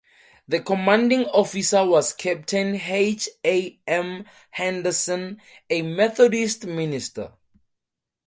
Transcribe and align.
The 0.47 0.61
commanding 0.63 1.25
officer 1.25 1.85
was 1.85 2.13
Captain 2.13 2.73
H. 2.73 3.29
A. 3.45 3.79
M. 3.85 4.25
Henderson, 4.49 5.39
a 5.69 5.83
Methodist 5.83 6.65
minister. 6.65 7.33